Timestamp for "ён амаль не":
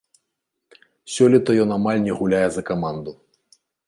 1.65-2.13